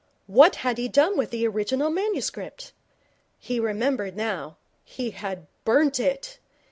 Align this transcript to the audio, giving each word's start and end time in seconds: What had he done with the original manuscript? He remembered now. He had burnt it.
What 0.25 0.55
had 0.65 0.79
he 0.79 0.87
done 0.87 1.15
with 1.15 1.29
the 1.29 1.47
original 1.47 1.91
manuscript? 1.91 2.73
He 3.37 3.59
remembered 3.59 4.15
now. 4.17 4.57
He 4.83 5.11
had 5.11 5.45
burnt 5.63 5.99
it. 5.99 6.39